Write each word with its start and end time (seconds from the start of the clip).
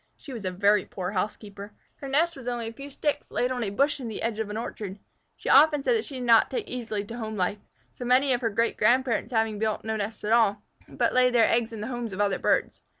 She 0.17 0.33
was 0.33 0.45
a 0.45 0.49
very 0.49 0.83
poor 0.83 1.11
housekeeper. 1.11 1.73
Her 1.97 2.07
nest 2.07 2.35
was 2.35 2.47
only 2.47 2.67
a 2.67 2.73
few 2.73 2.89
sticks 2.89 3.29
laid 3.29 3.51
on 3.51 3.63
a 3.63 3.69
bush 3.69 3.99
in 3.99 4.07
the 4.07 4.23
edge 4.23 4.39
of 4.39 4.49
an 4.49 4.57
orchard. 4.57 4.97
She 5.35 5.47
often 5.47 5.83
said 5.83 5.95
that 5.95 6.05
she 6.05 6.15
did 6.15 6.23
not 6.23 6.49
take 6.49 6.67
easily 6.67 7.05
to 7.05 7.17
home 7.19 7.35
life, 7.37 7.59
so 7.91 8.03
many 8.03 8.33
of 8.33 8.41
her 8.41 8.49
great 8.49 8.77
grandparents 8.77 9.31
having 9.31 9.59
built 9.59 9.83
no 9.83 9.95
nests 9.95 10.23
at 10.23 10.31
all, 10.33 10.63
but 10.87 11.13
laid 11.13 11.35
their 11.35 11.47
eggs 11.47 11.71
in 11.71 11.81
the 11.81 11.87
homes 11.87 12.13
of 12.13 12.19
other 12.19 12.39
birds. 12.39 12.81